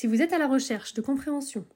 [0.00, 1.66] Si vous êtes à la recherche de compréhension,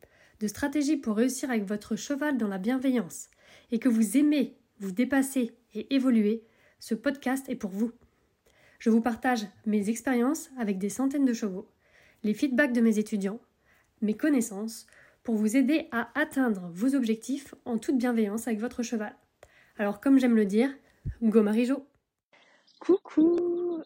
[0.40, 3.28] de stratégies pour réussir avec votre cheval dans la bienveillance
[3.70, 6.42] et que vous aimez vous dépasser et évoluer,
[6.80, 7.92] ce podcast est pour vous.
[8.78, 11.68] Je vous partage mes expériences avec des centaines de chevaux,
[12.22, 13.40] les feedbacks de mes étudiants,
[14.00, 14.86] mes connaissances
[15.22, 19.14] pour vous aider à atteindre vos objectifs en toute bienveillance avec votre cheval.
[19.76, 20.74] Alors comme j'aime le dire,
[21.20, 21.86] go Marijo
[22.80, 23.82] Coucou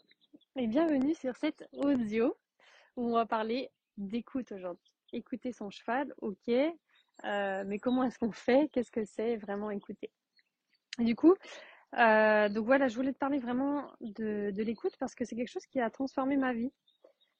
[0.54, 2.36] et bienvenue sur cette audio
[2.94, 3.68] où on va parler
[3.98, 4.90] d'écoute aujourd'hui.
[5.12, 8.70] Écouter son cheval, ok, euh, mais comment est-ce qu'on fait?
[8.72, 10.10] Qu'est-ce que c'est vraiment écouter?
[10.98, 11.34] Du coup,
[11.98, 15.66] euh, donc voilà, je voulais te parler vraiment de, l'écoute parce que c'est quelque chose
[15.66, 16.70] qui a transformé ma vie.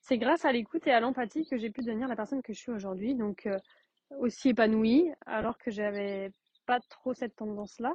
[0.01, 2.59] C'est grâce à l'écoute et à l'empathie que j'ai pu devenir la personne que je
[2.59, 3.59] suis aujourd'hui, donc euh,
[4.19, 6.33] aussi épanouie, alors que j'avais
[6.67, 7.95] pas trop cette tendance-là.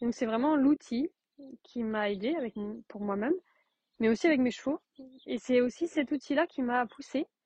[0.00, 1.10] Donc c'est vraiment l'outil
[1.62, 2.54] qui m'a aidé avec
[2.88, 3.34] pour moi-même,
[4.00, 4.80] mais aussi avec mes chevaux.
[5.26, 7.37] Et c'est aussi cet outil-là qui m'a poussé, parce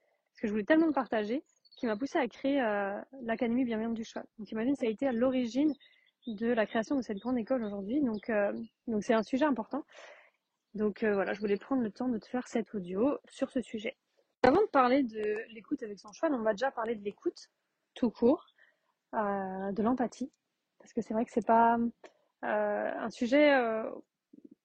[0.43, 1.45] que je voulais tellement le partager,
[1.77, 4.27] qui m'a poussé à créer euh, l'Académie Bienveillante du Cheval.
[4.39, 5.73] Donc imagine, ça a été à l'origine
[6.27, 8.01] de la création de cette grande école aujourd'hui.
[8.01, 8.53] Donc euh,
[8.89, 9.85] donc c'est un sujet important.
[10.75, 13.61] Donc euh, voilà, je voulais prendre le temps de te faire cet audio sur ce
[13.61, 13.97] sujet.
[14.43, 17.49] Avant de parler de l'écoute avec son cheval, on va déjà parler de l'écoute
[17.95, 18.45] tout court,
[19.13, 20.33] de l'empathie,
[20.81, 21.79] parce que c'est vrai que c'est pas
[22.43, 23.57] un sujet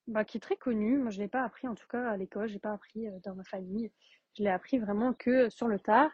[0.07, 0.97] bah, qui est très connu.
[0.97, 3.43] Moi, je l'ai pas appris en tout cas à l'école, j'ai pas appris dans ma
[3.43, 3.91] famille.
[4.35, 6.11] Je l'ai appris vraiment que sur le tard.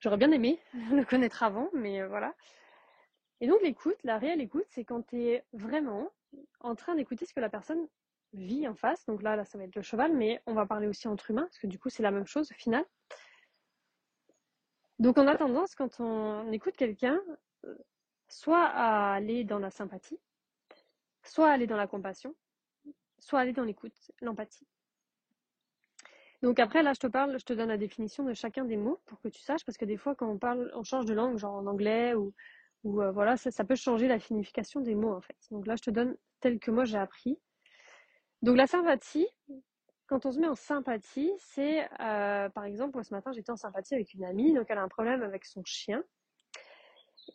[0.00, 0.60] J'aurais bien aimé
[0.92, 2.34] le connaître avant, mais voilà.
[3.40, 6.10] Et donc l'écoute, la réelle écoute, c'est quand tu es vraiment
[6.60, 7.88] en train d'écouter ce que la personne
[8.32, 9.04] vit en face.
[9.06, 11.42] Donc là, là, ça va être le cheval, mais on va parler aussi entre humains,
[11.42, 12.84] parce que du coup, c'est la même chose au final.
[14.98, 17.18] Donc on a tendance, quand on écoute quelqu'un,
[18.28, 20.18] soit à aller dans la sympathie,
[21.22, 22.34] soit aller dans la compassion,
[23.18, 24.66] soit aller dans l'écoute, l'empathie.
[26.42, 28.98] Donc après, là, je te parle, je te donne la définition de chacun des mots
[29.06, 31.38] pour que tu saches, parce que des fois, quand on parle, on change de langue,
[31.38, 32.32] genre en anglais ou,
[32.84, 35.36] ou euh, voilà, ça, peut changer la signification des mots en fait.
[35.50, 37.38] Donc là, je te donne tel que moi j'ai appris.
[38.42, 39.28] Donc la sympathie,
[40.06, 43.94] quand on se met en sympathie, c'est, euh, par exemple, ce matin, j'étais en sympathie
[43.94, 46.02] avec une amie, donc elle a un problème avec son chien.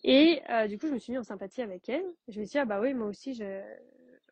[0.04, 2.06] Et euh, du coup, je me suis mis en sympathie avec elle.
[2.28, 3.62] Je me suis dit, ah bah oui, moi aussi, je,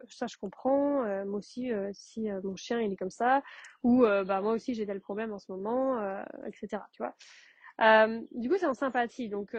[0.09, 1.03] ça je comprends.
[1.05, 3.41] Euh, moi aussi, euh, si mon chien il est comme ça,
[3.83, 6.01] ou bah moi aussi j'ai tel problème en ce moment,
[6.45, 6.83] etc.
[6.91, 7.15] Tu vois.
[8.31, 9.29] du coup, c'est en sympathie.
[9.29, 9.55] Donc,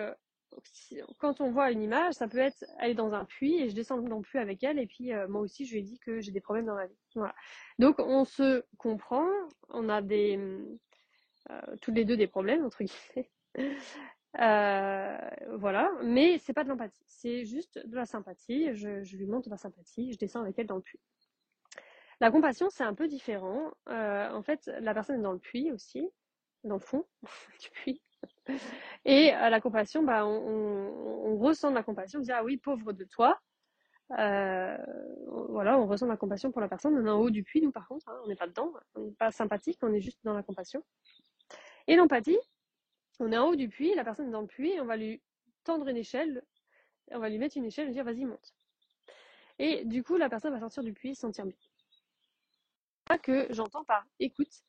[1.19, 3.99] quand on voit une image, ça peut être aller dans un puits et je descends
[3.99, 6.33] dans le puits avec elle et puis moi aussi je lui ai dit que j'ai
[6.33, 6.99] des problèmes dans ma vie.
[7.15, 7.34] Voilà.
[7.78, 9.28] Donc on se comprend,
[9.69, 10.38] on a des
[11.81, 13.31] tous les deux des problèmes entre guillemets.
[14.41, 15.19] Euh,
[15.59, 18.75] voilà, mais c'est pas de l'empathie, c'est juste de la sympathie.
[18.75, 21.00] Je, lui montre la sympathie, je descends avec elle dans le puits.
[22.21, 23.72] La compassion, c'est un peu différent.
[23.89, 26.09] Euh, en fait, la personne est dans le puits aussi,
[26.65, 27.05] dans le fond
[27.61, 28.03] du puits.
[29.05, 32.93] Et à la compassion, bah, on, ressent de la compassion, on dit ah oui, pauvre
[32.93, 33.39] de toi.
[34.19, 34.77] Euh,
[35.49, 36.97] voilà, on ressent de la compassion pour la personne.
[36.97, 39.01] On est en haut du puits, nous par contre, hein, on n'est pas dedans, on
[39.01, 40.83] n'est pas sympathique, on est juste dans la compassion.
[41.87, 42.39] Et l'empathie,
[43.21, 45.21] on est en haut du puits, la personne est dans le puits, on va lui
[45.65, 46.43] tendre une échelle,
[47.11, 48.55] on va lui mettre une échelle et lui dire vas-y monte.
[49.59, 51.57] Et du coup, la personne va sortir du puits sentir bien.
[53.09, 54.63] C'est que j'entends par écoute,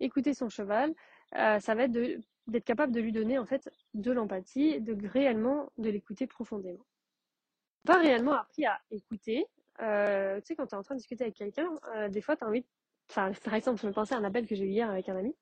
[0.00, 0.94] écouter son cheval,
[1.36, 1.92] euh, ça va être
[2.46, 6.84] d'être capable de lui donner en fait de l'empathie, de réellement de l'écouter profondément.
[7.84, 9.46] Pas réellement appris à écouter.
[9.80, 12.36] Euh, tu sais, quand tu es en train de discuter avec quelqu'un, euh, des fois
[12.36, 12.64] tu as envie,
[13.14, 15.34] par exemple, je me pensais à un appel que j'ai eu hier avec un ami.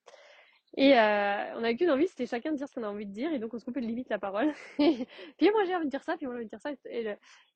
[0.76, 3.12] Et euh, on n'a qu'une envie, c'était chacun de dire ce qu'on a envie de
[3.12, 4.52] dire, et donc on se coupait de limite la parole.
[4.76, 6.70] puis moi j'ai envie de dire ça, puis moi j'ai envie de dire ça,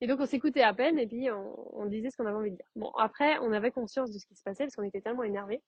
[0.00, 2.56] et, donc on s'écoutait à peine, et puis on, disait ce qu'on avait envie de
[2.56, 2.66] dire.
[2.76, 5.60] Bon, après, on avait conscience de ce qui se passait, parce qu'on était tellement énervés,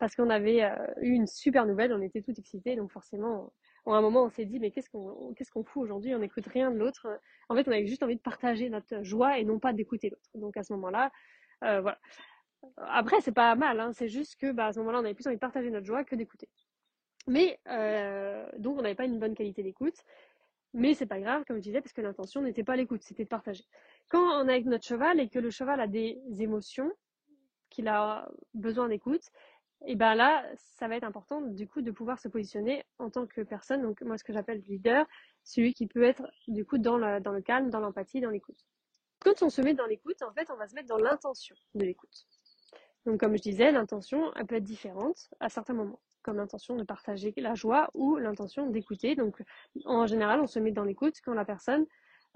[0.00, 3.52] parce qu'on avait euh, eu une super nouvelle, on était tout excités, donc forcément,
[3.86, 6.46] à un moment on s'est dit, mais qu'est-ce qu'on qu'est-ce qu'on fout aujourd'hui On n'écoute
[6.46, 7.06] rien de l'autre.
[7.48, 10.28] En fait, on avait juste envie de partager notre joie et non pas d'écouter l'autre.
[10.34, 11.12] Donc à ce moment-là,
[11.62, 11.98] euh, voilà.
[12.78, 15.26] Après, c'est pas mal, hein, c'est juste que bah, à ce moment-là, on avait plus
[15.28, 16.48] envie de partager notre joie que d'écouter.
[17.26, 19.96] Mais euh, donc on n'avait pas une bonne qualité d'écoute.
[20.72, 23.28] Mais c'est pas grave, comme je disais, parce que l'intention n'était pas l'écoute, c'était de
[23.28, 23.64] partager.
[24.08, 26.92] Quand on est avec notre cheval et que le cheval a des émotions,
[27.70, 29.22] qu'il a besoin d'écoute,
[29.86, 33.26] et ben là, ça va être important du coup de pouvoir se positionner en tant
[33.26, 35.06] que personne, donc moi ce que j'appelle leader,
[35.44, 38.66] celui qui peut être du coup dans le calme, dans l'empathie, dans l'écoute.
[39.20, 41.84] Quand on se met dans l'écoute, en fait, on va se mettre dans l'intention de
[41.84, 42.26] l'écoute.
[43.06, 46.82] Donc comme je disais, l'intention, elle peut être différente à certains moments, comme l'intention de
[46.82, 49.14] partager la joie ou l'intention d'écouter.
[49.14, 49.42] Donc
[49.84, 51.86] en général, on se met dans l'écoute quand la personne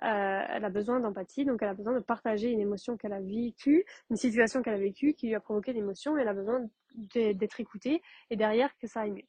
[0.03, 3.21] euh, elle a besoin d'empathie, donc elle a besoin de partager une émotion qu'elle a
[3.21, 6.67] vécue, une situation qu'elle a vécue qui lui a provoqué l'émotion, elle a besoin
[7.15, 8.01] d'être écoutée
[8.31, 9.27] et derrière que ça aille mieux.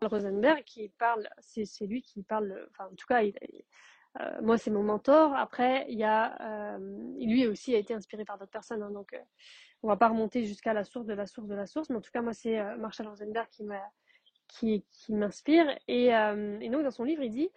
[0.00, 4.82] Rosenberg qui parle, c'est lui qui parle, enfin en tout cas, euh, moi c'est mon
[4.82, 5.34] mentor.
[5.34, 6.78] Après, il y a, euh,
[7.18, 9.14] lui aussi a été inspiré par d'autres personnes, hein, donc
[9.82, 12.00] on va pas remonter jusqu'à la source de la source de la source, mais en
[12.00, 13.48] tout cas moi c'est Marshall Rosenberg
[14.48, 17.50] qui qui, m'inspire et, et donc dans son livre il dit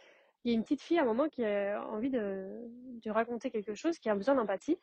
[0.44, 2.70] il y a une petite fille à un moment qui a envie de,
[3.08, 4.78] raconter quelque chose, qui a besoin d'empathie.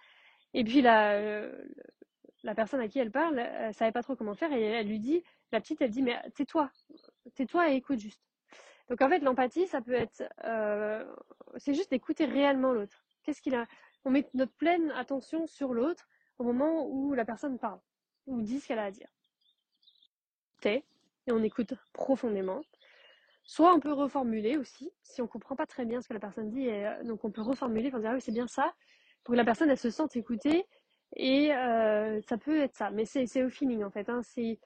[0.55, 1.43] Et puis la,
[2.43, 4.99] la personne à qui elle parle, elle savait pas trop comment faire et elle lui
[4.99, 5.23] dit,
[5.53, 6.71] la petite, elle dit, mais tais-toi,
[7.35, 8.23] tais-toi et écoute juste.
[8.89, 11.05] Donc en fait, l'empathie, ça peut être, euh,
[11.57, 13.05] c'est juste d'écouter réellement l'autre.
[13.23, 13.67] Qu'est-ce qu'il a
[14.05, 16.09] On met notre pleine attention sur l'autre
[16.41, 17.81] au moment où la personne parle
[18.27, 19.09] ou dit ce qu'elle a à dire.
[20.65, 20.83] Et
[21.33, 22.63] on écoute profondément.
[23.45, 26.51] Soit on peut reformuler aussi, si on comprend pas très bien ce que la personne
[26.51, 28.73] dit, euh, donc on peut reformuler pour dire ah oui c'est bien ça,
[29.23, 30.65] pour que la personne elle se sente écoutée,
[31.17, 34.09] et euh, ça peut être ça, mais c'est au feeling en fait.
[34.09, 34.23] Hein.
[34.23, 34.59] Si,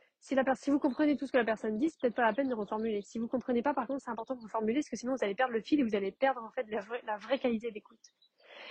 [0.68, 3.02] vous comprenez tout ce que la personne dit, c'est peut-être pas la peine de reformuler.
[3.02, 5.34] Si vous comprenez pas, par contre, c'est important de reformuler, parce que sinon vous allez
[5.34, 8.12] perdre le fil et vous allez perdre en fait la vraie, la vraie qualité d'écoute.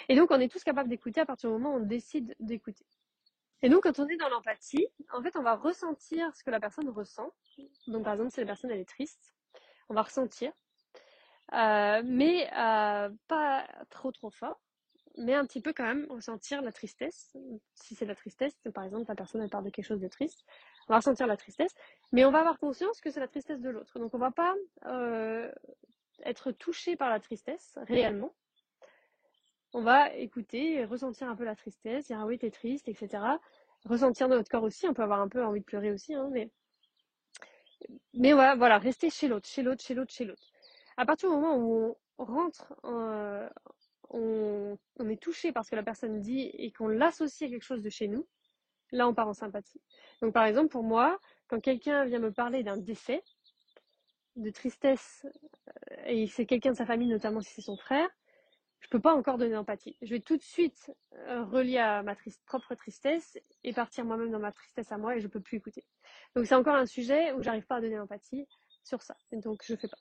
[0.10, 2.86] Et donc on est tous capables d'écouter à partir du moment où on décide d'écouter.
[3.64, 6.60] Et donc, quand on est dans l'empathie, en fait, on va ressentir ce que la
[6.60, 7.32] personne ressent.
[7.88, 9.34] Donc, par exemple, si la personne elle est triste,
[9.88, 10.52] on va ressentir,
[11.54, 14.60] euh, mais euh, pas trop trop fort,
[15.18, 17.36] mais un petit peu quand même ressentir la tristesse.
[17.76, 20.44] Si c'est la tristesse, par exemple la personne elle parle de quelque chose de triste,
[20.88, 21.74] on va ressentir la tristesse,
[22.12, 24.00] mais on va avoir conscience que c'est la tristesse de l'autre.
[24.00, 24.56] Donc on va pas
[24.86, 25.52] euh,
[26.24, 28.34] être touché par la tristesse réellement.
[29.74, 33.24] On va écouter, ressentir un peu la tristesse, dire ah oui t'es triste, etc.
[33.86, 36.30] Ressentir dans notre corps aussi, on peut avoir un peu envie de pleurer aussi, hein,
[36.32, 36.50] mais
[38.14, 40.44] mais voilà, rester chez l'autre, chez l'autre, chez l'autre, chez l'autre.
[40.98, 43.50] À partir du moment où on rentre, euh,
[44.10, 47.64] on, on, est touché par ce que la personne dit et qu'on l'associe à quelque
[47.64, 48.28] chose de chez nous,
[48.92, 49.82] là on part en sympathie.
[50.22, 53.24] Donc par exemple pour moi, quand quelqu'un vient me parler d'un décès,
[54.36, 55.26] de tristesse,
[55.68, 58.10] euh, et c'est quelqu'un de sa famille, notamment si c'est son frère,
[58.84, 59.96] je peux pas encore donner d'empathie.
[60.02, 62.16] Je vais tout de suite euh, relier à ma
[62.46, 65.86] propre tristesse et partir moi-même dans ma tristesse à moi et je peux plus écouter.
[66.36, 68.46] Donc c'est encore un sujet où j'arrive pas à donner d'empathie
[68.84, 69.16] sur ça.
[69.32, 69.98] Donc je fais pas.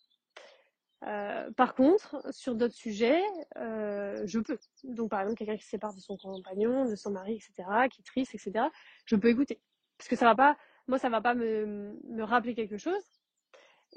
[1.07, 3.23] Euh, par contre, sur d'autres sujets,
[3.57, 4.59] euh, je peux.
[4.85, 8.01] Donc par exemple, quelqu'un qui se sépare de son compagnon, de son mari, etc., qui
[8.01, 8.67] est triste, etc.,
[9.05, 9.61] je peux écouter.
[9.97, 10.57] Parce que ça va pas,
[10.89, 13.03] moi ça va pas me, me rappeler quelque chose,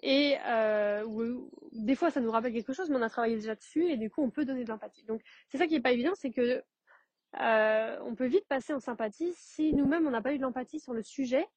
[0.02, 1.06] et euh,
[1.72, 4.10] des fois, ça nous rappelle quelque chose, mais on a travaillé déjà dessus et du
[4.10, 5.04] coup, on peut donner de l'empathie.
[5.06, 6.64] Donc, c'est ça qui est pas évident, c'est que
[7.40, 10.80] euh, on peut vite passer en sympathie si nous-mêmes on n'a pas eu de l'empathie
[10.80, 11.48] sur le sujet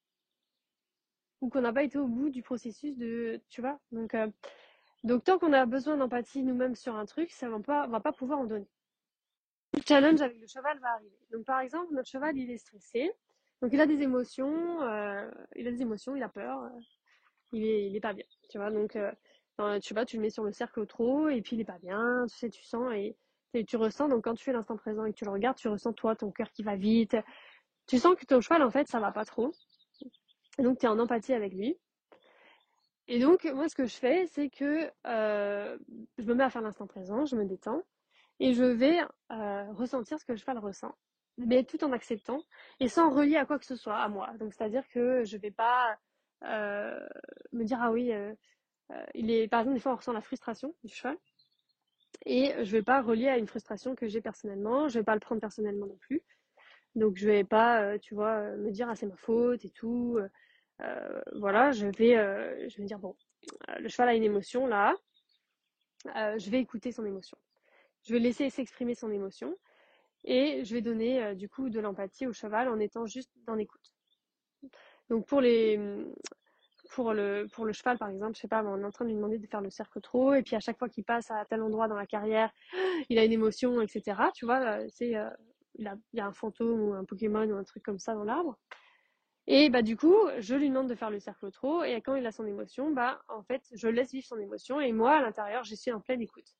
[1.41, 3.79] ou qu'on n'a pas été au bout du processus de, tu vois.
[3.93, 4.29] Donc, euh,
[5.05, 8.01] donc tant qu'on a besoin d'empathie nous-mêmes sur un truc, ça va pas, on va
[8.01, 8.69] pas pouvoir en donner.
[9.75, 11.19] Le challenge avec le cheval va arriver.
[11.31, 13.13] Donc, par exemple, notre cheval, il est stressé.
[13.61, 16.71] Donc, il a des émotions, euh, il a des émotions, il a peur
[17.53, 18.25] il est, il est pas bien.
[18.49, 19.13] Tu vois, donc, euh,
[19.81, 22.27] tu vois, tu le mets sur le cercle trop, et puis il est pas bien,
[22.29, 23.17] tu sais, tu sens, et,
[23.67, 25.93] tu ressens, donc quand tu fais l'instant présent et que tu le regardes, tu ressens
[25.95, 27.17] toi, ton cœur qui va vite.
[27.87, 29.53] Tu sens que ton cheval, en fait, ça va pas trop.
[30.59, 31.77] Et donc, tu es en empathie avec lui.
[33.09, 35.79] Et donc, moi, ce que je fais, c'est que euh,
[36.19, 37.83] je me mets à faire l'instant présent, je me détends,
[38.39, 39.01] et je vais
[39.33, 40.95] euh, ressentir ce que le cheval ressent,
[41.39, 42.43] mais tout en acceptant,
[42.81, 44.31] et sans relier à quoi que ce soit, à moi.
[44.39, 45.99] Donc, c'est-à-dire que je vais pas
[46.43, 48.33] me dire ah oui, euh,
[48.93, 51.17] euh, il est par exemple des fois on ressent la frustration du cheval
[52.27, 55.21] et je vais pas relier à une frustration que j'ai personnellement, je vais pas le
[55.21, 56.23] prendre personnellement non plus.
[56.95, 60.19] Donc je vais pas, tu vois, me dire ah c'est ma faute et tout.
[61.35, 63.17] voilà, je vais, je vais dire bon,
[63.79, 64.97] le cheval a une émotion là,
[66.07, 67.39] je vais écouter son émotion.
[68.05, 69.57] Je vais laisser s'exprimer son émotion
[70.25, 73.93] et je vais donner du coup de l'empathie au cheval en étant juste dans l'écoute.
[75.11, 75.79] Donc pour les
[76.91, 79.11] pour le pour le cheval par exemple, je sais pas, on est en train de
[79.11, 81.45] lui demander de faire le cercle trop et puis à chaque fois qu'il passe à
[81.45, 82.51] tel endroit dans la carrière,
[83.09, 84.21] il a une émotion, etc.
[84.35, 85.29] Tu vois, c'est euh,
[85.77, 88.15] il, a, il y a un fantôme ou un Pokémon ou un truc comme ça
[88.15, 88.59] dans l'arbre.
[89.47, 92.27] Et bah du coup, je lui demande de faire le cercle trop et quand il
[92.27, 95.65] a son émotion, bah en fait, je laisse vivre son émotion et moi à l'intérieur,
[95.65, 96.55] je suis en pleine écoute.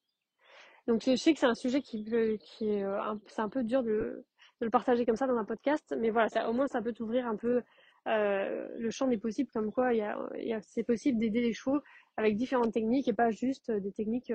[0.87, 2.03] Donc je sais que c'est un sujet qui,
[2.41, 4.25] qui est, euh, c'est un peu dur de,
[4.61, 7.37] le partager comme ça dans un podcast, mais voilà, au moins ça peut t'ouvrir un
[7.37, 7.63] peu
[8.07, 11.81] le champ des possibles, comme quoi y a, c'est possible d'aider les chevaux
[12.17, 14.33] avec différentes techniques et pas juste des techniques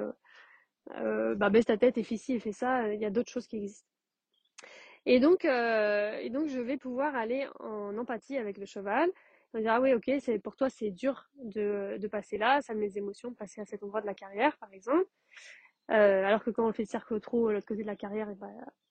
[0.96, 3.32] euh, bah, baisse ta tête et fais ci et fais ça, il y a d'autres
[3.32, 3.88] choses qui existent.
[5.06, 9.10] Et donc, euh, et donc, je vais pouvoir aller en empathie avec le cheval.
[9.54, 12.74] On dire, ah oui, ok, c'est, pour toi, c'est dur de, de passer là, ça
[12.74, 15.06] me met des émotions passer à cet endroit de la carrière, par exemple.
[15.92, 18.36] Euh, alors que quand on fait le cercle trop l'autre côté de la carrière, et
[18.36, 18.48] bah,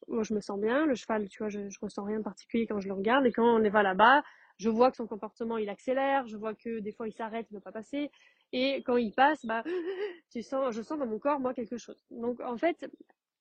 [0.09, 0.87] moi je me sens bien.
[0.87, 3.27] Le cheval, tu vois, je, je ressens rien de particulier quand je le regarde.
[3.27, 4.23] Et quand on va là-bas,
[4.59, 7.55] je vois que son comportement il accélère, je vois que des fois il s'arrête, il
[7.55, 8.11] ne veut pas passer.
[8.53, 9.63] Et quand il passe, bah,
[10.31, 12.05] tu sens, je sens dans mon corps moi quelque chose.
[12.11, 12.87] Donc en fait,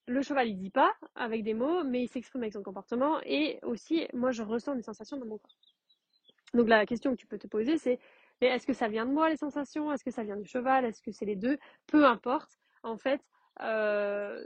[0.08, 3.20] le cheval il dit pas avec des mots, mais il s'exprime avec son comportement.
[3.26, 5.58] Et aussi, moi je ressens des sensations dans mon corps.
[6.54, 8.00] Donc la question que tu peux te poser, c'est
[8.42, 9.92] est-ce que ça vient de moi les sensations?
[9.94, 10.86] Est-ce que ça vient du cheval?
[10.86, 11.58] Est-ce que c'est les deux?
[11.88, 12.60] Peu importe.
[12.84, 13.22] En fait,
[13.62, 14.44] euh,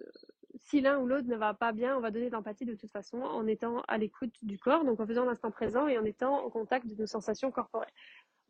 [0.62, 2.91] si l'un ou l'autre ne va pas bien, on va donner de l'empathie de toute
[2.91, 6.43] façon en étant à l'écoute du corps, donc en faisant l'instant présent et en étant
[6.43, 7.91] au contact de nos sensations corporelles.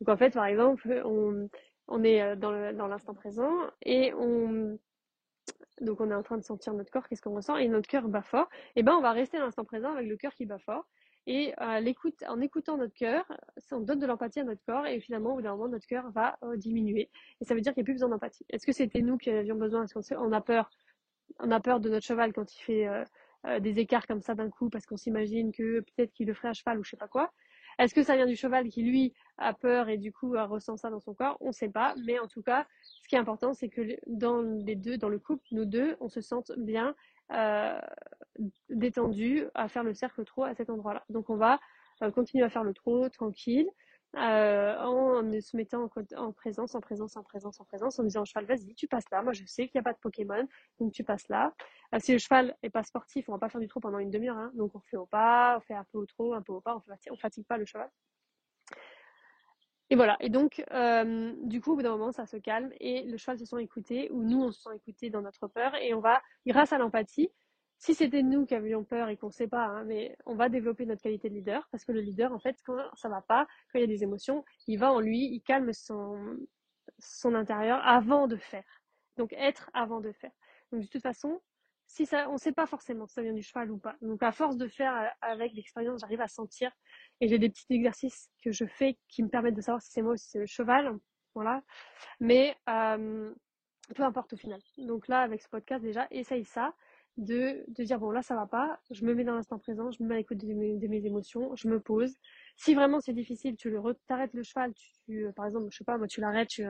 [0.00, 4.78] Donc en fait, par exemple, on, est euh, dans l'instant présent et on
[5.80, 8.08] donc on est en train de sentir notre corps, qu'est-ce qu'on ressent et notre cœur
[8.08, 8.48] bat fort.
[8.76, 10.86] Et ben on va rester dans l'instant présent avec le cœur qui bat fort
[11.26, 13.24] et à l'écoute, en écoutant notre cœur,
[13.72, 16.10] on donne de l'empathie à notre corps et finalement au bout d'un moment notre cœur
[16.12, 17.10] va euh, diminuer
[17.40, 18.46] et ça veut dire qu'il n'y a plus besoin d'empathie.
[18.48, 19.84] Est-ce que c'était nous qui avions besoin?
[19.84, 20.70] Est-ce qu'on a peur
[21.40, 24.50] On a peur de notre cheval quand il fait euh, des écarts comme ça d'un
[24.50, 27.08] coup parce qu'on s'imagine que peut-être qu'il le ferait à cheval ou je sais pas
[27.08, 27.32] quoi.
[27.78, 30.88] Est-ce que ça vient du cheval qui, lui, a peur et du coup ressent ça
[30.88, 31.36] dans son corps?
[31.40, 31.94] On ne sait pas.
[32.06, 35.18] Mais en tout cas, ce qui est important, c'est que dans les deux, dans le
[35.18, 36.94] couple, nous deux, on se sente bien
[37.32, 37.78] euh,
[38.70, 41.04] détendu à faire le cercle trop à cet endroit-là.
[41.10, 41.60] Donc on va
[42.02, 43.68] euh, continuer à faire le trot tranquille.
[44.16, 45.82] Euh, en se mettant
[46.16, 49.10] en, présence, en présence, en présence, en présence, en disant au cheval, vas-y, tu passes
[49.10, 49.22] là.
[49.22, 50.48] Moi, je sais qu'il n'y a pas de Pokémon,
[50.80, 51.52] donc tu passes là.
[51.94, 54.10] Euh, si le cheval est pas sportif, on va pas faire du trot pendant une
[54.10, 54.50] demi-heure, hein.
[54.54, 56.76] donc on fait au pas, on fait un peu au trot, un peu au pas,
[56.76, 57.90] on, fatigue, fatigue pas le cheval.
[59.90, 60.16] Et voilà.
[60.20, 63.38] Et donc, euh, du coup, au bout d'un moment, ça se calme et le cheval
[63.38, 66.22] se sent écouté, ou nous, on se sent écouté dans notre peur, et on va,
[66.46, 67.30] grâce à l'empathie,
[67.78, 70.48] si c'était nous qui avions peur et qu'on ne sait pas, hein, mais on va
[70.48, 73.46] développer notre qualité de leader parce que le leader, en fait, quand ça va pas,
[73.70, 76.38] quand il y a des émotions, il va en lui, il calme son,
[76.98, 78.82] son intérieur avant de faire.
[79.16, 80.32] Donc être avant de faire.
[80.72, 81.40] Donc de toute façon,
[81.86, 83.96] si ça, on ne sait pas forcément si ça vient du cheval ou pas.
[84.00, 86.72] Donc à force de faire euh, avec l'expérience, j'arrive à sentir
[87.20, 90.02] et j'ai des petits exercices que je fais qui me permettent de savoir si c'est
[90.02, 90.98] moi ou si c'est le cheval.
[91.34, 91.62] Voilà.
[92.20, 93.32] Mais euh,
[93.94, 94.60] peu importe au final.
[94.78, 96.74] Donc là, avec ce podcast déjà, essaye ça
[97.16, 100.02] de, de dire bon là ça va pas, je me mets dans l'instant présent, je
[100.02, 102.14] me mets à l'écoute de mes, de mes émotions, je me pose.
[102.56, 105.84] Si vraiment c'est difficile, tu le t'arrêtes le cheval, tu, euh, par exemple, je sais
[105.84, 106.64] pas, moi tu l'arrêtes, tu,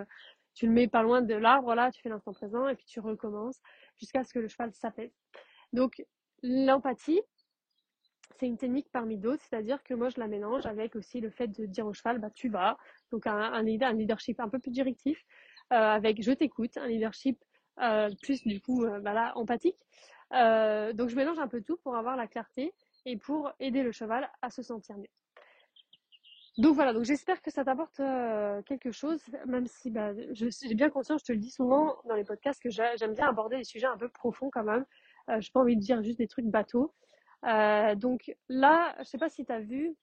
[0.54, 3.00] tu le mets pas loin de l'arbre là, tu fais l'instant présent et puis tu
[3.00, 3.60] recommences
[3.98, 5.12] jusqu'à ce que le cheval s'apaise.
[5.72, 6.02] Donc
[6.42, 7.20] l'empathie,
[8.38, 11.48] c'est une technique parmi d'autres, c'est-à-dire que moi je la mélange avec aussi le fait
[11.48, 12.76] de dire au cheval bah tu vas,
[13.10, 15.18] donc un, un, leadership un peu plus directif,
[15.72, 17.42] euh, avec je t'écoute, un leadership
[17.80, 19.76] euh, plus du coup euh, bah là, empathique.
[20.33, 23.92] Euh, donc je mélange un peu tout pour avoir la clarté et pour aider le
[23.92, 25.09] cheval à se sentir mieux.
[26.59, 30.88] Donc voilà, donc j'espère que ça t'apporte euh, quelque chose, même si bah, j'ai bien
[30.88, 33.87] conscience, je te le dis souvent dans les podcasts, que j'aime bien aborder des sujets
[33.87, 34.87] un peu profonds quand même.
[35.28, 36.95] Euh, j'ai pas envie de dire juste des trucs bateaux.
[37.97, 39.95] Donc là, je sais pas si tu as vu,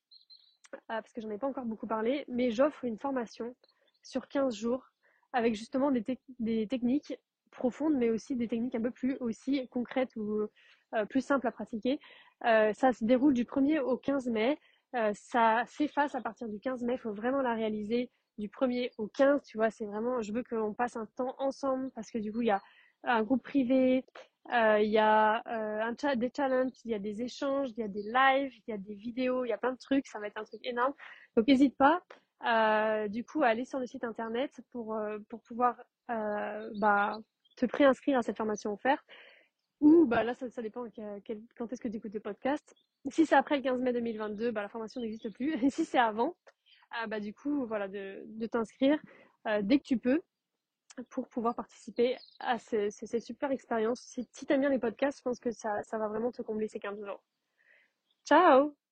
[0.87, 3.55] parce que j'en ai pas encore beaucoup parlé, mais j'offre une formation
[4.03, 4.85] sur 15 jours
[5.33, 7.17] avec justement des techniques
[7.53, 10.47] profondes, mais aussi des techniques un peu plus aussi concrètes ou
[10.93, 11.99] euh, plus simples à pratiquer.
[12.45, 14.59] Euh, ça se déroule du 1er au 15 mai.
[14.95, 16.93] Euh, ça s'efface à partir du 15 mai.
[16.93, 19.43] Il faut vraiment la réaliser du 1er au 15.
[19.43, 22.41] Tu vois, c'est vraiment, je veux qu'on passe un temps ensemble parce que du coup,
[22.41, 22.61] il y a
[23.05, 24.05] un groupe privé,
[24.49, 25.41] il y a
[26.15, 28.77] des challenges, il y a des échanges, il y a des lives, il y a
[28.77, 30.07] des vidéos, il y a plein de trucs.
[30.07, 30.93] Ça va être un truc énorme.
[31.35, 32.03] Donc, n'hésite pas.
[33.07, 34.95] du coup, à aller sur le site internet pour,
[35.27, 35.75] pour pouvoir
[36.07, 37.17] bah,
[37.55, 39.05] te préinscrire à cette formation offerte.
[39.79, 40.85] Ou bah là, ça, dépend
[41.57, 42.75] quand est-ce que tu écoutes le podcast.
[43.09, 45.53] Si c'est après le 15 mai 2022, bah, la formation n'existe plus.
[45.63, 46.35] Et si c'est avant,
[47.01, 48.99] euh, bah, du coup, voilà, de, t'inscrire
[49.47, 50.21] euh, dès que tu peux
[51.09, 53.99] pour pouvoir participer à cette super expérience.
[53.99, 56.79] Si, tu aimes bien les podcasts, je pense que ça va vraiment te combler ces
[56.79, 57.23] 15 jours.
[58.25, 58.82] Ciao